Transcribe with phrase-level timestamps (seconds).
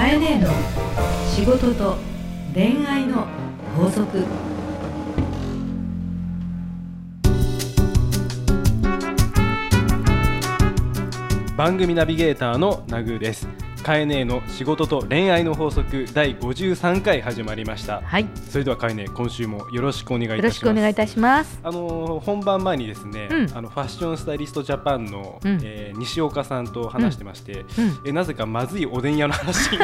[0.00, 0.48] かえねえの
[1.28, 1.98] 仕事と
[2.54, 3.26] 恋愛の
[3.76, 4.24] 法則。
[11.54, 13.46] 番組ナビゲーターのナグーです。
[13.82, 18.02] カエネの仕事と恋愛の法則第53回始まりました。
[18.02, 18.28] はい。
[18.50, 20.42] それではカエネ今週もよろしくお願いいたします。
[20.42, 21.58] よろしくお願いいたします。
[21.62, 23.56] あのー本番前にですね、うん。
[23.56, 25.58] あのファッションスタイリストジャパンの、うん。
[25.62, 27.98] えー西岡さんと話してまして、うん。
[28.04, 29.70] えなぜかまずいおでん屋の話。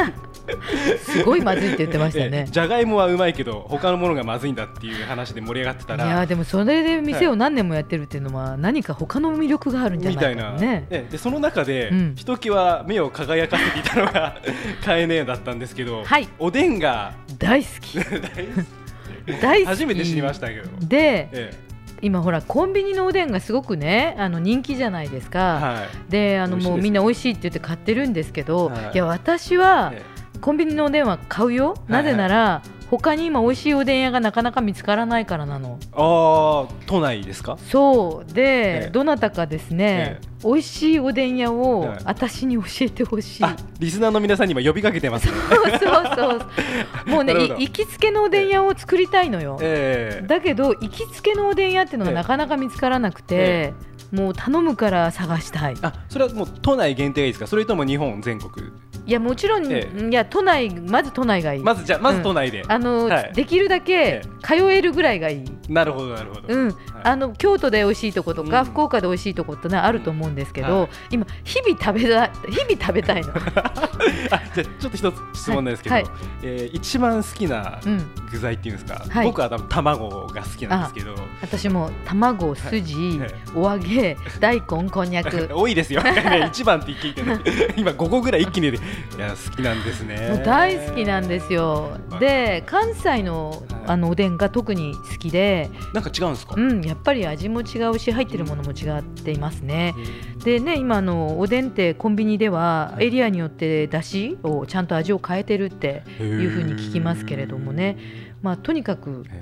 [0.98, 12.12] すごいまずいって言ってました えねじゃがいもはうまいけど他のものがまずいんだっていう話で盛り上がってたいらやーでもそれで店を何年もやってるっていうのは何か他の魅力があるんじゃないみたいな、かねえでその中で、うん。
[12.14, 14.40] ひときわ目を輝かせていたのが
[14.84, 16.28] カエネだったんですけど、はい。
[16.38, 17.98] おでんが大好き。
[19.40, 19.66] 大好き。
[19.66, 21.66] 初めて知りましたけど、でえ
[22.02, 26.10] 今ほらコンビニのおでんがすごくねあの人気じゃないですえか、はい。
[26.10, 28.90] であのもうみんな美味しいって言って買ってるんですけど、はい。
[28.94, 30.02] い、や私はえ
[30.40, 35.78] コンビニのおでんは買うよ、いなぜなら他に今美味しいおでん屋がなかなか見つからないからなの。
[35.92, 37.58] あー都内ですか？
[37.68, 38.32] そう。
[38.32, 38.90] で、ええ。
[38.92, 45.26] どなたかですね、え美味しいおでん屋をはい私に教えてほしい、あリスナーの皆さんにも呼びかけてます。
[45.28, 46.40] ねそうそうそう。
[47.10, 50.26] もうね行きつけのおでん屋を作りたいのよ、ええ。
[50.26, 53.74] だけど行きつけのおでん屋っていうのがええなかなか見つからなくて、
[54.12, 55.74] もう頼むから探したい。
[55.82, 57.46] あそれはもう都内限定がいいですか？
[57.48, 58.68] それとも日本全国？
[59.06, 63.32] いやもちろん、えいや都内まず都内がいい、まずじゃあまず都内で、あの、はい。
[63.32, 64.22] できるだけえ。
[64.42, 66.74] 通えるぐらいがいい、なるほどなるほど、うん。
[67.02, 68.66] あの京都で美味しいとことか、うん。
[68.66, 70.88] 福岡で美味しいとこってねあると思うんですけど、はい。
[71.10, 73.32] 今日々食べた日々食べたいの、
[74.30, 76.02] あじゃあちょっと一つ質問なんですけど、は
[76.42, 79.26] えー一番好きなうん、具材っていうんですか、はい。
[79.26, 81.14] 僕は多分卵が好きなんですけど。
[81.40, 83.30] 私も卵筋、はい。
[83.54, 85.48] お揚げ大根こんにゃく。
[85.54, 87.40] 多いですよ、ね、一番って聞いてね。
[87.76, 88.72] 今5個ぐらい一気にい
[89.18, 90.42] や好きなんですね。
[90.44, 91.98] 大好きなんですよ。
[92.20, 93.86] で関西のはい。
[93.86, 95.55] あのおでんが特に好きで、
[95.92, 99.94] なんか違うんですか、うん、やっぱり味も違うし入ってるものも違っていますね。
[100.40, 103.06] へでね今あのおでんってコンビニでははい。
[103.06, 107.96] エリアによってだしをちゃんと味を変えてるってーいうふうに聞きますけれどもね、
[108.42, 109.40] まあ、とにかくへ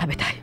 [0.00, 0.37] 食べたい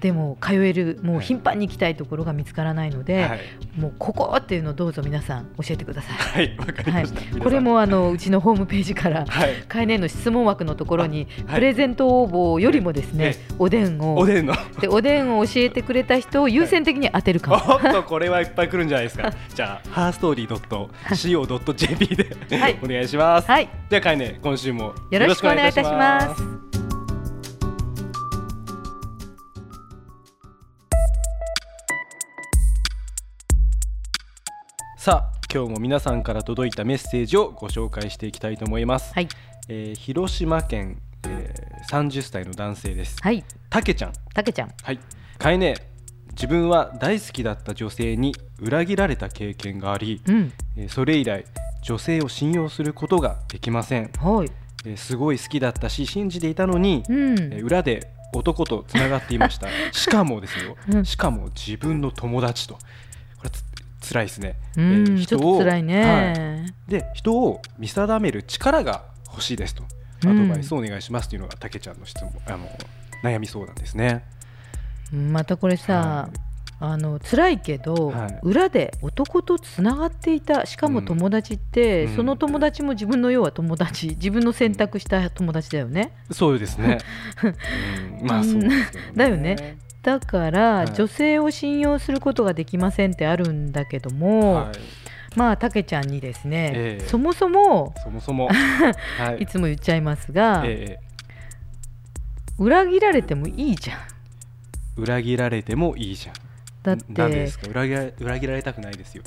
[0.00, 3.40] でも通えるもう頻繁に行きたいところが見つからないので、はい、
[3.78, 6.94] もうここっていうのをどうぞ皆さん教えてくださはい、わかりい。
[6.94, 9.54] はいました、皆さんこれもあのうちのホームページからはい。
[9.68, 11.54] 会年の質問枠のところにはい。
[11.56, 14.16] プレゼント応募よりもですね、えおでんを。
[14.16, 14.54] おでんの。
[14.80, 17.56] でおでんを教えてくれた人を優先的に当てるかも。
[17.74, 19.32] おっとこれはいっぱい来るんじゃないですか。
[19.54, 22.16] じゃあハーストーリー .co.jp
[22.48, 22.78] で、はい。
[22.82, 26.69] お願いします、はい、ではかいね今週もよろしくお願いいたします。
[35.02, 39.28] さあ今日も皆さんから届いたメッセージをご紹介していきたいと思います、はい、
[39.66, 43.16] えー広島県、えー、30歳の男性です。
[43.22, 44.12] はい、たけちゃん。
[44.34, 44.70] たけちゃん。
[44.82, 45.00] はい。
[45.38, 45.76] かえね
[46.32, 51.46] 自分は大好きだった女性に裏切られた経験があり、うん、えーそれ以来
[51.80, 54.50] 女性を信用することができません、はい、
[54.84, 59.66] えーすごい好きだったし信じていたのに、うん、えー裏で男とつながっていました。
[59.92, 61.04] しかもですよ、うん。
[61.06, 62.76] しかも自分の友達と
[64.10, 65.82] 辛いですね、うえーん、ちょっと辛いはい。
[65.84, 66.74] ね。
[66.88, 69.84] で人を見定める力が欲しいですと。
[70.26, 72.68] アドバイスをお願いしますというのがたけちゃんの質問あの
[73.22, 74.24] 悩み相談ですね。
[75.12, 76.30] またこれさ
[76.80, 78.38] は、あの辛いけど、はい。
[78.42, 82.16] 裏で男とつながっていたしかも友達って、うん。
[82.16, 86.12] その友達も自分の要は友達自分の選択した友達だよね。
[86.32, 86.98] そうですね。
[88.20, 88.70] うん、まあそうね。
[89.14, 90.94] だよねだから、はい。
[90.94, 97.06] 女性を信用することができませんってあるんだけども、はい、まあたけちゃんにですね、ええ。
[97.06, 98.48] そもそもそもそも、
[99.18, 99.42] はい。
[99.42, 101.10] いつも言っちゃいますが、ええ。
[102.58, 103.98] 裏切られてもいいじゃん。
[104.96, 106.34] 裏切られてもいいじゃん。
[106.82, 109.22] だって裏切ら裏切られたくないですよ。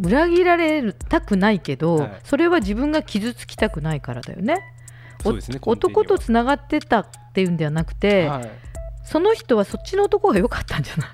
[0.00, 2.12] 裏切られたくないけど、はい。
[2.24, 4.58] それは自分が傷つきたくないからだよね。
[5.20, 5.58] おそうですね。
[5.62, 8.50] 男とつながってたっていうんではなくて、はい、
[9.04, 11.08] その人はそっちの男が良かったんじゃない？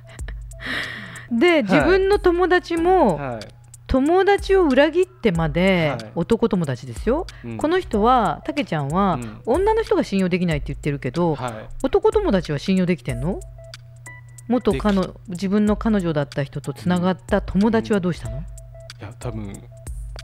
[1.41, 3.41] で自分の友達も、はい。
[3.87, 6.13] 友達を裏切ってまで、はい。
[6.15, 7.57] 男友達ですよ、うん。
[7.57, 9.43] この人はたけちゃんは、うん。
[9.47, 11.53] 女の人が信用できないって言ってるけど、はい、
[11.83, 13.41] 男友達は信用できてんの？
[14.49, 18.43] 元彼自分の彼女だった人とつながった友達はどうしたの、い
[19.01, 19.53] や多分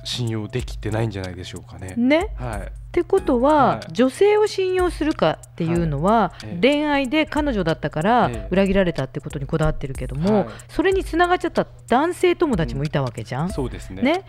[0.06, 1.94] 信用できてないんじゃないでしょうかね。
[1.96, 2.28] ね。
[2.36, 2.60] はい。
[2.60, 3.92] ってことは、はい。
[3.92, 6.46] 女性を信用するかっていうのは、はい。
[6.46, 6.58] ええ。
[6.60, 8.48] 恋愛で彼女だったからええ。
[8.50, 10.54] 裏切られたってことにこだわってるけども、はい。
[10.68, 13.50] それにつながっちゃった男性友達もいたわけじゃん。
[13.50, 14.02] そうですね。
[14.02, 14.24] ね。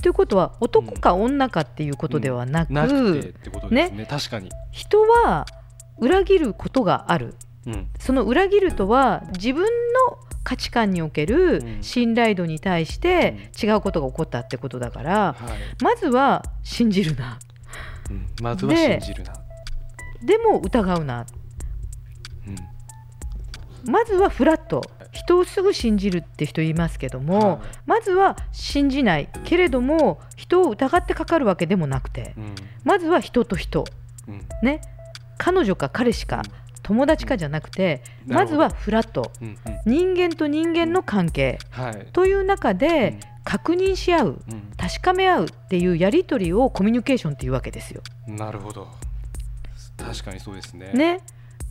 [0.00, 4.06] ということは男か女かっていうことではなく,、なくてってことですね。
[4.08, 5.46] 確かに、人は
[5.98, 7.34] 裏切ることがある。
[7.66, 7.88] うん。
[7.98, 9.68] その裏切るとは自分の
[10.44, 11.82] 価値観におけるうん。
[11.82, 15.36] 信頼度に対して違うことが起こったってことだからは
[15.80, 15.82] い。
[15.82, 17.38] まずは信じるな。
[18.10, 19.32] うん、まずは信じるな、
[20.22, 21.26] でも疑うな。
[22.46, 22.50] う
[23.88, 23.90] ん。
[23.90, 24.82] まずはフラット。
[25.10, 27.58] 人をすぐ信じるって人言いますけども、はい。
[27.86, 29.28] まずは信じない。
[29.44, 32.54] けれども人を疑ってかかるわけでもなくてうん。
[32.82, 33.84] まずは人と人。
[34.28, 34.46] うん。
[34.62, 34.80] ね。
[35.38, 36.42] 彼女か彼氏か
[36.84, 39.32] 友達かじゃなくてうんまずはフラット。
[39.40, 39.56] うんうん。
[39.84, 41.58] 人間と人間の関係。
[41.70, 42.06] はい。
[42.12, 48.02] という中で確認し合うう確かめ合うっていうやり取りをコミュニケーションっていうわけですよ。
[48.30, 48.86] ん、なるほど。
[49.96, 50.92] 確かにそうですね。
[50.92, 51.20] ね。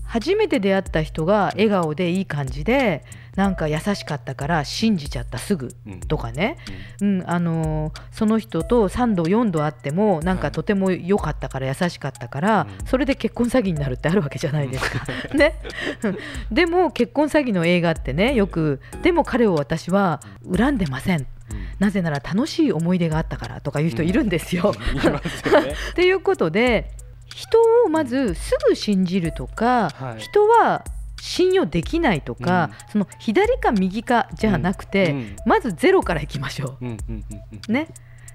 [0.04, 3.04] 初めて出会った人が笑顔でいい感じで
[3.36, 6.00] なんか優しかったから信じちゃったすぐうん。
[6.02, 6.58] とかね、
[7.02, 7.24] うん。
[7.26, 12.88] あのーその人と3度4度会ってもなんはいかとても良かったから優しかったから、うん。
[12.88, 15.06] それで結婚詐欺になるってあるわけじゃないですか。
[15.34, 15.56] ね、
[16.04, 16.18] うん。
[16.56, 20.22] でも結婚詐欺の映画ってねよく「でも彼を私は
[20.56, 21.22] 恨んでません」
[21.52, 21.66] うん。
[21.80, 24.74] なぜなら楽しい思い出があったからとかいう人いるんですよ。
[24.76, 25.74] う んいますよね。
[25.96, 26.92] ということで
[27.34, 30.22] 人をまずすぐ信じるとか、はい。
[30.22, 30.84] 人は
[31.24, 35.36] 信用できないとか、その左か右かじゃなくて、うん。
[35.46, 36.86] まずゼロからいきましょう。
[36.86, 37.62] んうんうんうん。
[37.70, 37.72] う。
[37.72, 37.88] ね、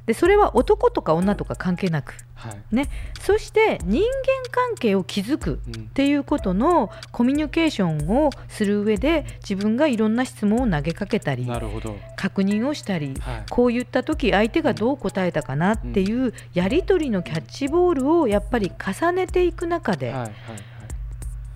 [0.07, 2.75] でそれは男とか女とか関係なく、はい。
[2.75, 2.89] ね、
[3.21, 4.09] そして人間
[4.51, 5.83] 関係を築くうん。
[5.83, 11.95] っていうことのコミュニケーションをする上で自分がいろんな質問を投げかけたりなるほど。
[12.17, 13.45] 確認をしたりはい。
[13.51, 20.33] こう言った時相手がどう答えたかなっていうやり取りのキャッチボールをやっぱり重ねていく中ではい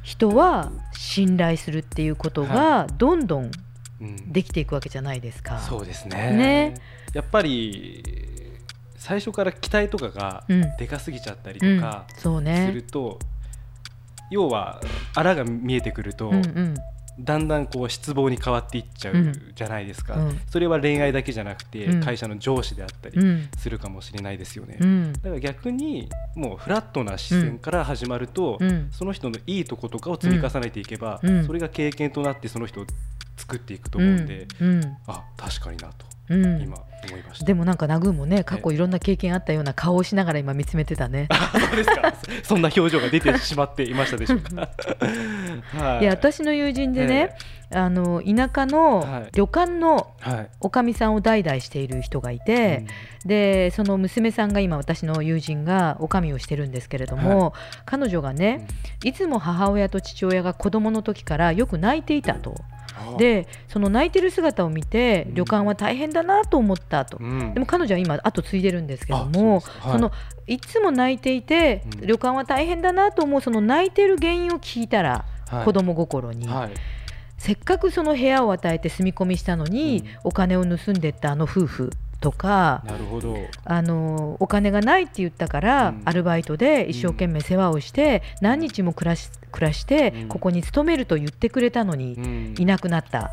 [0.03, 3.51] 人は信頼するっていうことがどんどん
[4.01, 4.33] うん。
[4.33, 5.61] できていくわけじゃないですか。
[5.61, 6.33] そうですね。
[6.33, 6.75] ね。
[7.15, 8.03] やっぱり
[8.97, 10.77] 最初から期待とかがうん。
[10.77, 11.81] でかすぎちゃったりうん。
[11.81, 13.19] とかそうすねると、
[14.31, 14.81] 要は
[15.15, 16.75] あらが見えてくると、うんうん
[17.23, 19.53] だんだんこう失望に変わっていっちゃううん。
[19.55, 20.41] じゃないですか、うん。
[20.49, 22.01] それは恋愛だけじゃなくて、うん。
[22.03, 23.49] 会社の上司であったりうん。
[23.57, 25.13] するかもしれないですよね、うん。
[25.13, 28.89] だから逆にもうフラットな視線から始まると、うん。
[28.91, 31.47] その人のいいとことかを積み重ねていけば、うん。
[31.47, 32.87] それが経験となってその人を
[33.37, 34.97] 作っていくとう思うんで、うん。
[35.07, 36.63] あ確かになとうん。
[36.63, 37.45] 今思いました。
[37.45, 41.27] でもなんかナグーもね過去いろんな経験あったような顔をしながら今見つめてたね。
[41.31, 42.15] あそうですか。
[42.43, 44.51] そんな表情が出てしまっていましたでしょうか。
[45.61, 46.05] はい。
[46.05, 47.37] や私の友人でね、
[47.75, 49.29] あの田舎のはい。
[49.33, 50.51] 旅館のはい。
[50.61, 52.87] おかみさんを代々している人がいて、
[53.25, 57.53] でその娘さんが今私の友人がおかみをしてるんですけれども、
[57.85, 58.67] 彼女がね
[59.05, 62.55] いつも母親と父親が子供の時からよく泣いていたと。
[63.11, 65.35] うん、でその泣いてる姿を見てうん。
[65.35, 67.17] 旅館は大変だなと思ったと。
[67.19, 69.93] うん、でも彼女は今後継いでるんですけどあもそはい。
[69.93, 70.13] その
[70.47, 72.07] いつも泣いていて、うん。
[72.07, 76.71] 旅館は大変だなと思うその泣いてる原因を聞いたら、はい子供心に、はい。
[77.39, 80.07] せっかくその部屋を与えて住み込みしたのに、うん。
[80.25, 81.91] お金を盗んでったあの夫婦
[82.21, 83.37] とか、なるほど。
[83.65, 86.03] あのお金がないって言ったから、うん。
[86.05, 90.29] アルバイトで一生懸命世話をして、何日も暮らし暮らして、うん。
[90.29, 92.55] ここに勤めると言ってくれたのに、うん。
[92.59, 93.31] いなくなった。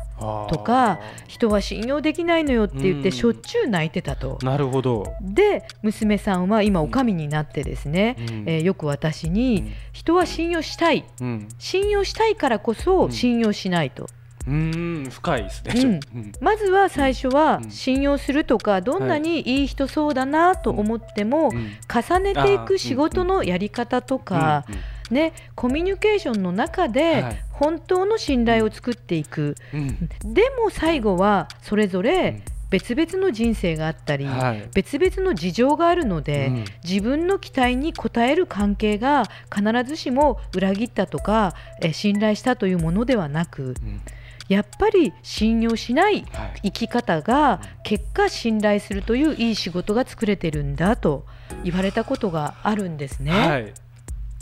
[0.48, 3.02] とか人は信用できないのよって言っうん。
[3.02, 4.38] てしょっちゅう泣いてたと。
[4.42, 5.14] なるほど。
[5.22, 8.44] で娘さんは今おかみになってですね、うん。
[8.46, 11.04] えーよく私に、人は信用したい。
[11.20, 11.48] うん。
[11.58, 13.12] 信用したいからこそうん。
[13.12, 14.06] 信用しないと、
[14.46, 15.72] うん、深いですね。
[15.76, 15.88] うん。
[15.88, 16.32] うん。
[16.40, 17.70] まずは最初はうん。
[17.70, 19.64] 信用するとかどんなにい。
[19.64, 21.70] い人そうだなと思ってもうん。
[21.88, 24.64] 重ねていく仕事のやり方とか、
[25.10, 27.42] ね、コミュニケーションの中ではい。
[27.50, 29.80] 本当の信頼を作っていく、うん。
[29.80, 32.04] うんでも最後はそれぞうん。
[32.04, 34.68] れ別々の人生があったり、はい。
[34.72, 36.64] 別々の事情があるので、うん。
[36.84, 39.24] 自分の期待に応える関係が
[39.54, 44.00] 必ずしも裏切ったとかえ信頼したというものではなくうん。
[44.48, 46.60] やっぱり信用しないはい。
[46.64, 51.24] 生き方が結果信頼するといういい仕事が作れてるんだと
[51.64, 53.32] 言われたことがあるんですね。
[53.32, 53.72] はい。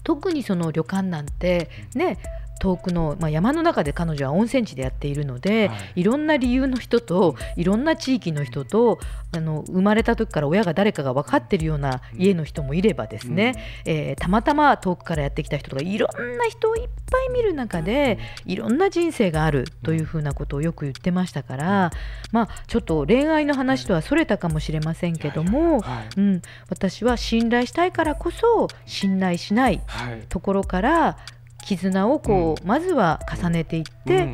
[0.05, 2.19] 特にその旅館なんてね
[2.59, 6.00] 遠くの、まあ、山の中で彼女は温泉地でやっているので、はい。
[6.00, 8.99] い、ろんな理由の人といろんな地域の人と
[9.33, 21.91] あの生まれた時から親が誰かが分かってるような家の人もいればですね、えーたまたま遠くからやってきた人とかいろんな人をいっぱい見る中でいろんな人生があるというふうなことをよく言ってましたから、
[22.33, 26.21] まあ、ちょっと恋愛の話とはそれたかもしれませんけども、はい。
[26.21, 30.23] うん、私は信頼したいからこそ信頼しないはい。
[30.29, 31.19] ところから
[31.68, 34.28] 絆をこう、まずは重ねていって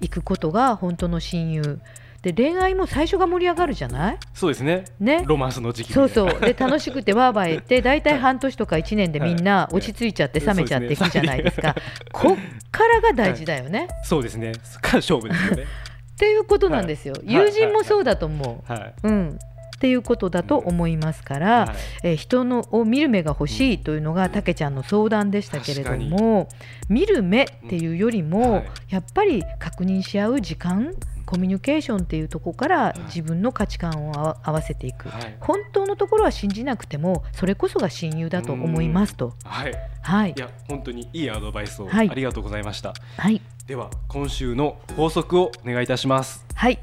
[0.00, 1.80] いくことが本当の親友。
[2.22, 4.18] で恋愛も最初が盛り上がるじゃない？
[4.34, 4.84] そうですね。
[4.98, 5.22] ね。
[5.24, 6.40] ロマンスの時期そうそう。
[6.40, 11.76] で 楽しくてわーわー言って大体半年とか1年でみんな落ち着いちゃって冷めちゃっていくじゃないですか、
[12.12, 12.36] こっ
[12.72, 14.52] からが大事だよね、そうですね。
[14.82, 15.62] 勝負ですよね。
[16.10, 17.32] っていうことなんですよ、い。
[17.32, 18.94] 友人もそうだと思う、はい。
[19.04, 19.38] うん
[19.78, 21.76] っていうことだと思いますから、はい。
[22.02, 26.48] えー人のを見る目が欲しいというのがたけちゃんの相談でしたけれども
[26.88, 28.64] 見る目っていうよりも、はい。
[28.88, 30.94] やっぱり確認し合う時間
[31.24, 33.00] コミュニケーションっていうところからい。
[33.02, 35.36] 自分の価値観を合わせていく、はい。
[35.38, 39.34] 本当のところは信じなくてもそれこそが親友だと思いますと。
[39.44, 39.72] はい。
[40.02, 40.34] はい。
[40.36, 42.08] いや本当にいいアドバイスをあはい。
[42.08, 43.40] りがとうございました、はい。
[43.68, 46.44] では今週の法則をお願いいたします。
[46.54, 46.80] はい。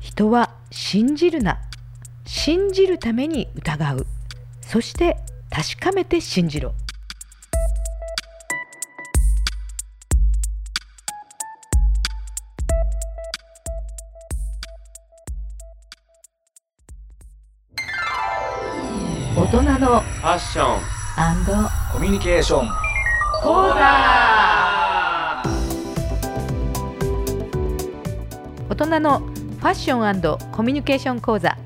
[0.00, 1.60] 人は信じるな
[2.24, 4.06] 信じるために疑う。
[4.60, 5.16] そして
[5.50, 6.72] 確かめて信じろ。
[19.36, 20.80] 大人のファッション
[21.92, 22.68] コミュニケーション。
[23.42, 24.20] 講座。
[28.68, 31.56] 大人のファッションコミュニケーション講座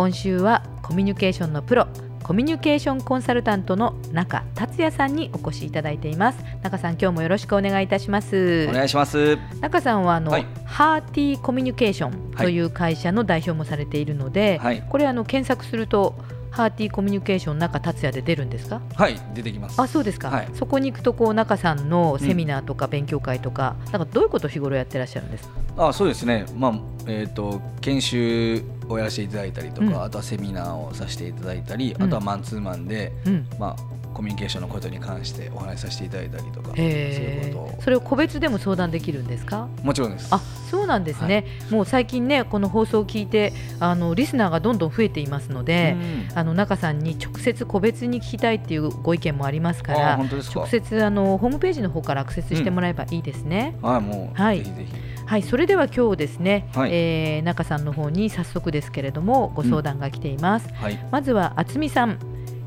[0.00, 1.86] 今週はコミュニケーションのプロ
[2.22, 6.42] コミュニケーションコンサルタントの中達也さんにお越しいただいています。
[6.62, 8.66] 中さん今日もよろしくお願いいたします。
[8.70, 9.36] お願いします。
[9.60, 10.46] 中さんはあの、はい。
[10.64, 14.82] ハーティーコミュニケーションという会社の代表もされているので、はい。
[14.88, 16.14] これあの検索すると
[16.50, 18.80] ハーティーコミュニケーション中達也で出るんですか？
[18.94, 19.80] はい出てきます。
[19.80, 20.48] あそうですか、はい。
[20.54, 25.88] そこに行くとこう中さんのセミナーとか勉強会とか、なんかどういうことを日頃やってらっしゃるんですか？
[25.88, 26.46] あそうですね。
[26.56, 26.74] まあ
[27.06, 30.02] えっ、と研修をやらせていただいたりとか、うん。
[30.02, 32.02] あとはセミナーをさせていただいたり、うん。
[32.02, 33.46] あとはマンツーマンでうん。
[33.58, 39.68] まあコミュニケーションのことに関してお話しさせていただいたりとかそうへいうこえそれを個別でも相談できるんですか？
[39.82, 40.28] もちろんです。
[40.30, 40.40] あ
[40.70, 45.96] そうなんですね、もう最近ねこの放送を聞いてあのリスナーがどんどん増えていますので、
[46.30, 46.38] うん。
[46.38, 53.76] あの中さんに直接個別に聞きたいっていうご意見もありますかあら直接あのホームページの方からアクセスしてもらえばいいですね。
[53.82, 54.58] はいもう、はい。
[54.58, 54.94] ぜひぜひ。
[55.26, 56.90] はい、それでは今日ですね、はい。
[56.92, 60.68] えー中さんの方に早速ですけれどもご相談が来ています。
[60.74, 62.18] はい、まずは渥美さん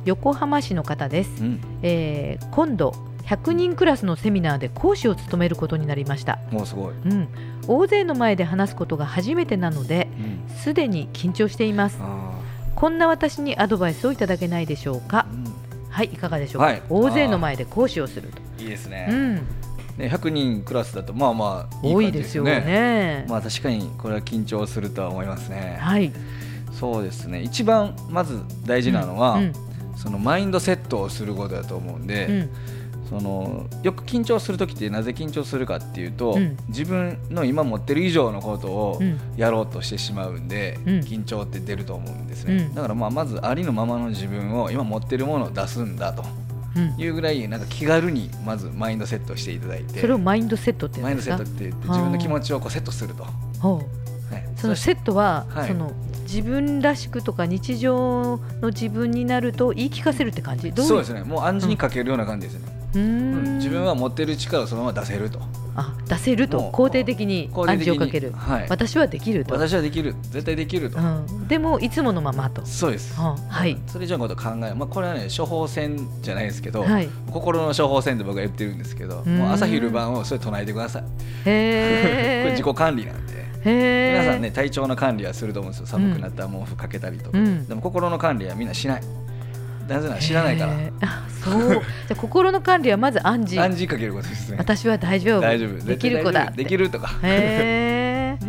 [0.05, 2.93] 横浜市の方です、うん、えー今度
[3.23, 7.27] 100人クラスのセミナーで講師を務めることになりました、もうすごい、うん、
[7.67, 10.09] 大勢の前で話すことが初めてなので
[10.49, 11.97] うん、すでに緊張しています。
[12.01, 12.33] あ
[12.75, 15.25] こんな私にアドバイスをいただけないでしょうか？
[15.31, 15.53] ー、うん。
[15.89, 16.81] はいいかがでしょうか、はい。
[16.89, 18.61] 大勢の前で講師をすると。
[18.61, 19.43] いいですね,、うん、ね
[19.99, 25.77] 100人クラスだとまあまあいい多いですよね、まあ確かにこれは緊張するとは思いますね。
[25.79, 26.11] はい。
[26.73, 27.41] そうですね。
[27.41, 29.53] 一番まず大事なのは、うん
[29.95, 32.49] そのマインドセットをすることだと思うんで、うん。
[33.09, 36.57] そのよく緊張する時ってなぜ緊張するかっていうと、うん。
[36.69, 39.19] 自分の今持ってる以上のことをうん。
[39.37, 40.99] やろうとしてしまうんで、うん。
[40.99, 42.55] 緊張って出ると思うんですね。
[42.55, 42.75] うん。
[42.75, 46.23] だからまあまずありのままの自分を今持ってるものを出すんだと
[46.75, 46.95] うん。
[46.97, 53.23] いうぐらいなんか気軽にまずマインドセットしていただいて、それをマインドセットって言マインドセットって言って自分の気持ちをこうセットすると。
[53.23, 54.43] はい。
[54.57, 55.67] そのセットは、はい。
[55.67, 55.91] その
[56.23, 60.71] 自分らしくとか日常の自分になると言い聞かせるって感じ？
[60.71, 61.23] どいそうですね。
[61.23, 63.53] もう暗示にかけるような感じですね、うーうん。
[63.55, 65.39] ん自分は持ってる力をそのまま出せると。
[65.75, 66.69] あ出せると。
[66.71, 70.13] 肯定的に暗示をかける、はい、私はできると、私はできる。
[70.29, 73.77] 絶対できると、うん、でもいつものままと、そうです、ははい。
[73.87, 79.37] それ以上のことを考え、まあ、これはね処方箋じゃないですけど、はい、心の処方箋って僕は言ってるんですけどん。
[79.37, 81.09] もう朝昼晩をそれ唱えてください、こ
[81.45, 82.45] へー。
[82.45, 85.87] れ自己管理なんで皆さんね体調の管理はすると思うんですよ。
[85.87, 87.67] 寒くなったら毛布かけたりとか、うん。
[87.67, 89.01] でも心の管理はみんなしない。
[89.87, 90.73] なぜなら知らないから。
[91.43, 91.69] そう。
[91.71, 93.61] じゃあ心の管理はまず暗示。
[93.61, 94.57] 暗示かけることですね。
[94.57, 95.41] 私は大丈夫。
[95.41, 95.85] 大丈夫。
[95.85, 97.19] できる子だできるとか。
[97.23, 98.02] へー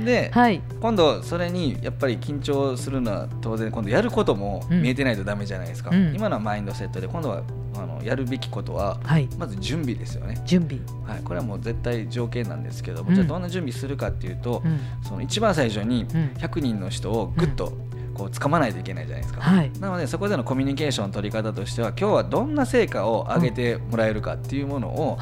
[0.04, 0.62] で、はい。
[0.80, 4.82] 今度それにやっぱり緊張するのは当然今度やることもうん。
[4.82, 6.14] 見えてないとダメじゃないですか、うん。
[6.14, 7.42] 今のはマインドセットで今度は
[7.76, 9.28] あのやるべきことははい。
[9.38, 13.14] まず準備ですよね、準備、はい、これはもう絶対条件なんですけども、うん。
[13.14, 14.78] じゃあどんな準備するかっていうと、うん。
[15.02, 16.08] その一番最初にうん。
[16.38, 17.72] 100人の人をぐっと
[18.14, 19.72] こう掴まないといけないじゃないですか、はい。
[19.80, 25.18] なのでそこでのコミュニケーションの取り方としては今日はどんな成果を上げてもらえるかっていうものを、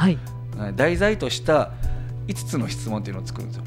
[0.76, 1.70] 題材とした
[2.26, 3.64] 5つの質問っていうのを作るんですよ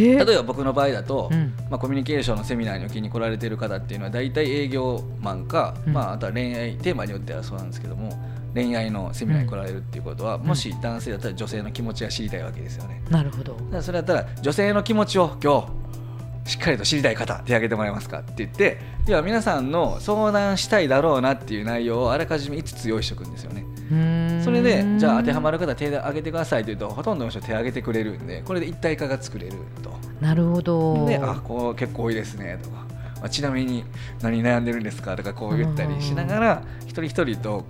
[0.00, 1.54] 例えば僕の場合だと、うん。
[1.70, 5.92] まあ、コミュニケーションのセミナーにおきに来られている方っていうのは大体営業マンか、うん。
[5.92, 8.10] まあ、あとは恋愛テーマによってはそうなんですけども
[8.54, 10.42] 恋愛のセミナーに来られるっていうことは、ん。
[10.42, 13.02] もし男性だったら女性の気持ちが知りたいわけですよね。
[13.10, 13.56] なるほど。
[13.80, 15.86] それだったら女性の気持ちを今日
[16.46, 29.52] しっかりと知りたい方手挙げてもらえますかって言ってでは皆さんの相談したいだろうなっていう内容をあらかじめ5つ用意しておくんですよねそれでじゃあ当てはまる方手で挙げてくださいというとほとんどの人手挙げてくれるんでこれで一体化が作れる
[29.82, 29.96] と。
[30.20, 31.06] なるほど。
[31.06, 32.86] であこう結構多いですねとか
[33.22, 33.84] あちなみに
[34.22, 35.16] 何悩んでるんですか？
[35.16, 37.64] とかこう言ったりしながら一人一人と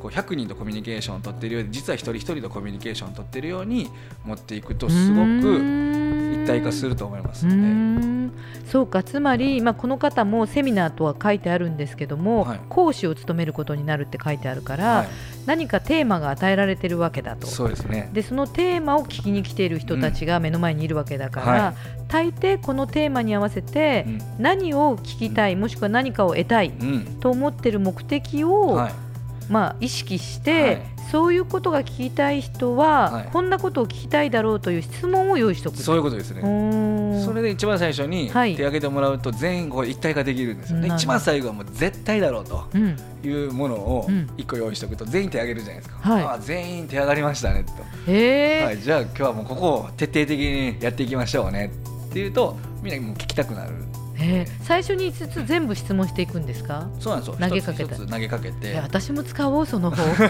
[0.00, 3.90] こう100人とコミュニケーションを取ってるようで実は一人一人とコミュニケーションを取ってるように
[4.24, 6.07] 持っていくとすごく一
[6.48, 8.30] 体化すると思いますうの
[8.66, 9.02] そうか。
[9.02, 12.60] つまり、まあ、この方もセミナーとは書いてあるんですけども、はい。
[12.68, 15.08] 講師を務めることになるって書いてあるから、はい。
[15.46, 17.46] 何かテーマが与えられてるわけだと。
[17.46, 18.10] そうですね。
[18.12, 21.74] でそのテーマを聞きに来ている人たちが目の前にいるわけだから、はい。
[22.08, 24.20] 大抵このテーマに合わせてうん。
[24.38, 27.04] 何を聞きたい、もしくは何かを得たいうん。
[27.20, 29.07] と思ってる目的を、はい
[29.48, 30.82] まあ、意識して、はい。
[31.10, 33.28] そういうことが聞きたい人は、はい。
[33.32, 35.78] こんなことを聞きたいだろうという質問を用意しておく。
[35.78, 36.42] そういうことですね。
[36.42, 38.52] ねそれで一番最初に手はい。
[38.52, 40.82] を挙げてもらうと全員こう一体化できるんですよね。
[40.82, 41.02] なるほど。
[41.02, 42.96] 一番最後はもう絶対だろうとうん。
[43.24, 44.28] いうものをうん。
[44.36, 46.10] 一個用意しておくと全員手を挙げるじゃないですか。
[46.10, 46.22] はい。
[46.22, 47.72] ああ全員手上がりましたねと。
[48.12, 51.72] はい、じゃあ今日はもうここを徹底的にやっていきましょうね
[52.08, 53.72] っていうとみんなもう聞きたくなる
[54.20, 56.88] へえ最初に5つ全部質問していくんですか？
[56.98, 57.36] そうなんですよ。
[57.40, 57.96] 投げかけた。
[57.96, 60.24] 投げかけいてや私も使おうその方法。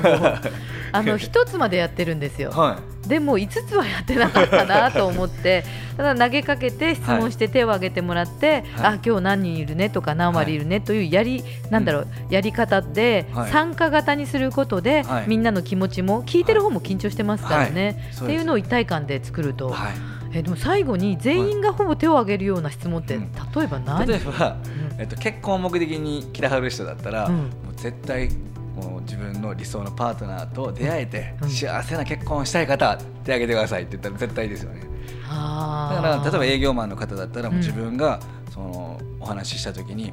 [0.93, 2.51] あの1つまでやってるんですよ。
[2.51, 5.65] はでも5つはやってなかったなと思って。
[5.97, 8.63] ただ投げかけて質問して手を挙げてもらって、はい。
[8.83, 13.51] あ今日何人いるねとか何割いるねというやり、なんだろうやり方ではい。
[13.51, 15.25] 参加型にすることで、はい。
[15.27, 18.27] みんなの気持ちも聞いてる方も緊張してますからね、はい。
[18.27, 19.93] っていうのを一体感で作ると、い、はい、
[20.33, 24.07] えでも最後に全員がほぼ手を挙げるような質問って、うん例えば何？
[24.07, 24.57] 例えば、
[24.93, 25.01] うん。
[25.01, 27.37] えっと、結婚を目的に来てはる人だったら、うん。
[27.37, 28.29] もう絶対
[28.77, 31.49] もう自分の理想のパートナーと出会えて、うん。
[31.49, 34.81] 幸せな結婚をしたい方手挙げてくださいって言ったら絶対ですよね。
[35.29, 38.21] だから例えば営業マンの方だったらもううん自分が
[38.51, 40.13] そのお話しした時に、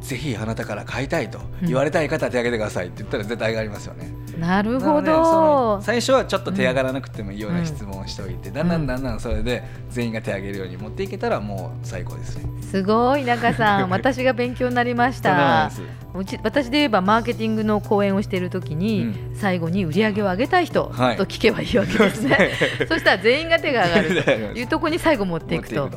[0.00, 1.66] ぜひあなたから買いたいとうん。
[1.66, 4.12] 言われたい方は手挙げてくださいって言ったら絶対上がりますよね。
[4.38, 5.80] なるほど。
[5.82, 12.44] 最初はちょっと手上がらなくてもいいような質問をしておいて、だんだんだんだんそれで全員が手挙げるように持っていけたらもう最高ですね。
[12.62, 13.90] すごい中さん。
[13.90, 15.70] 私が勉強になりました。
[16.14, 21.16] うち私で言えばマーケティングの講演をしているときに、う最後に売り上げを上げたい人はい。
[21.16, 22.50] と聞けばいいわけですね。
[22.88, 25.90] そしたら全員が手が上がるというところに最後持っていくと。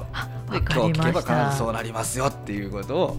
[0.49, 1.45] で今日聞けばした。
[1.45, 3.17] 必ずそうなりますよっていうことを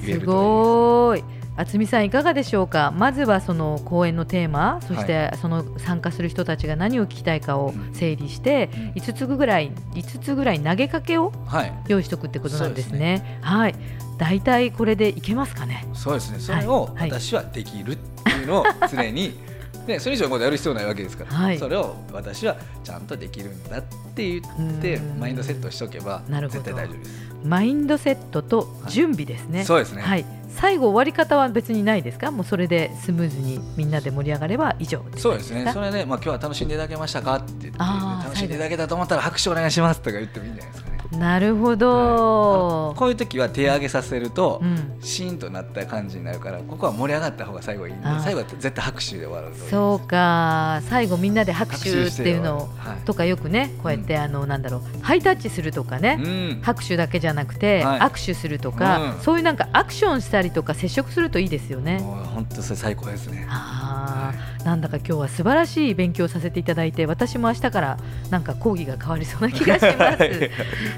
[0.00, 1.24] 言えするとごーい。
[1.56, 2.92] 渥美さんいかがでしょうか？
[2.96, 13.38] まずはその講演のテーマ、そしてその参加する人たちが何を聞きたいかを整理して、うん5つぐらい5つぐらい投げかけをはい用意しておくってことなんですね。
[13.40, 13.74] はい。
[14.18, 15.86] 大体これでいけますかね？
[15.94, 19.38] そうですねそれをはい私はできるっていうのを常に、
[19.86, 23.82] でそれ以上のことやる必要ないわけですから、はいそれを私はちゃんとできるんだっ
[24.14, 27.34] て言ってうんマインドセットしておけば絶対大丈夫です。
[27.44, 29.64] マインドセットと準備ですね。
[29.64, 30.24] そうですね、はい。
[30.48, 32.30] 最後終わり方は別にないですか？
[32.30, 35.70] もうそれでスムーズにみんなで盛り上がれば以上そうですね。
[35.72, 37.34] それで、まあ、今日は楽しんでいただけましたか？
[37.36, 40.93] って言って、楽しんでいただけたと思ったら拍手お願いしますとか言ってもいいんじゃないですかね。
[41.12, 42.94] なるほあのど。
[42.96, 44.98] こういう時は手上げさせると、うん。
[45.00, 49.54] シーンとなった感じになるから、ここは盛り上がった方が最後いいんで最後は絶対拍手で終わる。
[49.70, 50.80] そうか。
[50.88, 56.18] 最後みんなで拍手っていうのをはいとかよくね、こうやってあのなんだろうハイタッチするとかね。
[56.20, 56.22] う
[56.58, 62.00] ん、拍手だけじゃなくて、はい握手するとか、うんそういうなんかアクションしたりとか接触するといいですよね。
[62.34, 63.46] 本当それ最高ですね。
[63.48, 67.98] あーなんだか今日は素晴らしい勉強させていただいて私も明日から
[68.30, 70.18] なんか講義が変わりそうな気がします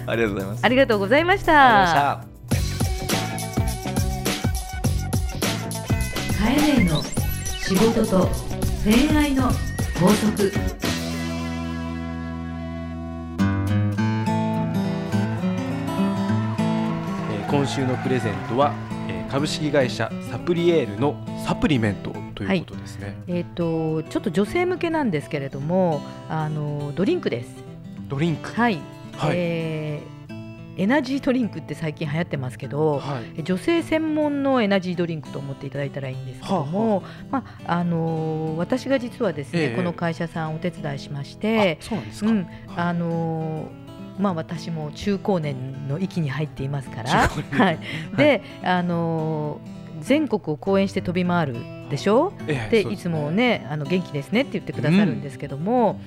[0.07, 0.61] ありがとうございます。
[0.65, 2.25] ありがとうございました。
[6.39, 7.03] カエネの
[7.59, 8.29] 仕事と
[8.85, 9.51] 恋愛の
[10.01, 10.53] 法則。
[17.31, 18.75] えー今週のプレゼントは、
[19.09, 27.51] えー株式会社サプリエールのサプリメントということですね、えっ、とちょっと女性向けなんですけれどもあのドリンクです。
[28.09, 28.51] ドリンク。
[28.51, 28.79] はい、
[29.17, 29.37] はい。
[29.37, 30.17] えー
[30.79, 33.43] エナジードリンクって最近流行ってますけど、はい。
[33.43, 39.75] 女性専門のエナジードリンクと思っていただいたらいいんですけども、まああのー私が実はですね、ええ。
[39.75, 47.79] この会社さんお手伝いしましてあ、そうなんですか、うん、あのーまあ私も中高年の域に入っていますから、はい、
[48.19, 51.57] で、あのー全国を講演して飛び回る
[51.89, 52.35] でしょ？
[52.47, 55.99] でええそういつもねあの元気ですねって言ってくださるんですけども、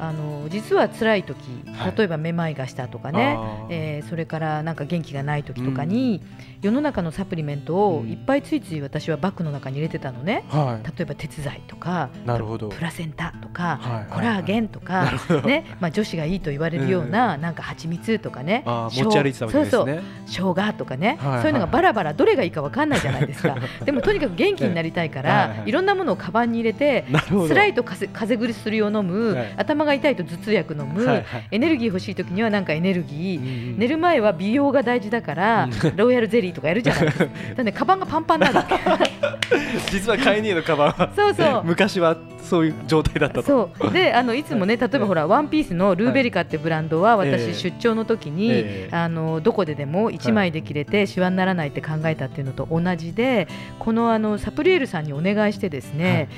[0.00, 1.36] あの実は辛い時
[1.74, 1.94] はい。
[1.96, 3.66] 例えばめまいがしたとかね、あー。
[3.70, 6.20] えーそれからなんか元気がない時とかに、
[6.62, 10.44] 世の中のサプリメントをいっぱいついつい私はバッグの中に入れてたのね。
[10.48, 10.86] はい。
[10.86, 12.68] 例えば鉄剤とかなるほど。
[12.68, 14.06] プラセンタとか、はいはいはい。
[14.10, 15.12] コラーゲンとか、
[15.44, 15.64] ね。
[15.80, 18.62] まあ、女子がいいと言われるような、なんか蜂蜜とかね。
[18.64, 20.54] しょうあー持ち歩いてたわけですそうねそう。
[20.54, 23.56] 生姜とかね、はいはいそういうのがバラバラどれがいいかわかんないじゃないですか。
[23.84, 25.72] でもとにかく元気になりたいから、はいはいい。
[25.72, 29.54] ろんなものをカバンに入れて辛いと風風邪薬を飲む、はい。
[29.56, 31.48] 頭がが痛いと頭痛薬飲む、はいはい。
[31.50, 35.96] エネルギー欲しい時にはなんかエネルギー、寝るる前は美容が大事だから、うん。
[35.96, 37.26] ロイヤルゼリーとかやるじゃないですか。
[37.56, 38.66] だね、カバンがパンパンなんだ。
[39.90, 41.62] 実はカイネーのカバンはそうそう。
[41.66, 43.42] 昔はそういう状態だったと。
[43.42, 43.92] そう。
[43.92, 48.96] であのいつもね例えばほらワンピースのルーベリカってブランドはええ私出張の時に、ええ。
[48.96, 53.48] あのどこででも1枚で着れてシワにならないって考えたっていうのと同じで
[53.78, 56.28] このあのサプリエルさんにお願いしてですね、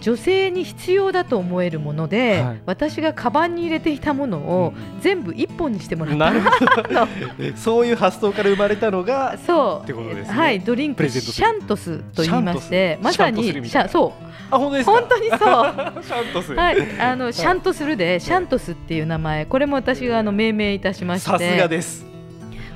[0.00, 2.62] 女性に必要だと思えるもので、はい。
[2.66, 6.18] 私がカバンに入れていたものを全部一本にしてもらった。
[6.18, 6.50] なるほ
[6.82, 7.08] ど。
[7.56, 9.84] そういう発想から生まれたのがそう。
[9.84, 10.34] ってことですね。
[10.34, 10.60] はい。
[10.60, 11.46] ドリンクプレゼントする。
[11.46, 14.12] シャントスと言いましてまさにシャそ
[14.50, 15.38] あ本当です本当にそう。
[16.02, 16.52] シャントス。
[16.54, 22.04] はい、あのシャントするで、シャントスっていう名前、これも私があの命名いたしましさすがて、です。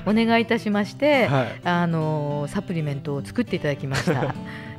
[0.05, 1.47] お願いいたしまして、はい。
[1.63, 4.33] あのサプリメントを作っていただきました。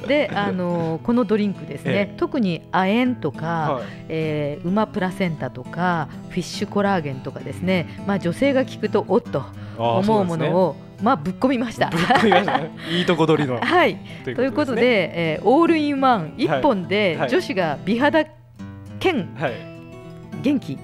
[0.07, 2.15] で、あのこのドリンクですね、ええ。
[2.17, 3.85] 特に亜鉛とか、はい。
[4.09, 9.45] えー馬プラセンタとかフィッシュコラーゲンとかですね、まあ女性が聞くとおっと
[9.79, 11.91] 思うものを、まあぶっ込みました。
[12.91, 13.61] いいとこ取りの。
[13.61, 17.31] はい、ということで、えーオールインワン一本ではい。
[17.31, 18.25] 女子が美肌
[18.99, 19.53] 兼はい。
[19.53, 19.76] 元気
[20.43, 20.77] 元気。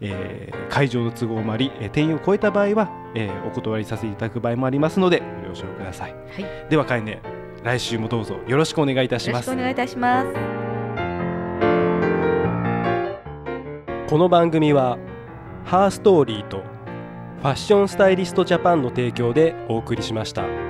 [0.00, 6.12] えー会場の都合もあり、えー定員を超えた場合は、えーお断りさせていただく場合もありますのでご了承ください。
[6.12, 7.20] はい、ではかえね
[7.62, 9.50] 来週もどうぞよろしくお願いいたします。
[9.50, 10.32] よろしくお願いいたします。
[14.08, 14.98] この番組は
[15.64, 16.58] ハーストーリーと
[17.42, 20.69] ファッションスタイリストジャパンの提供でお送りしました。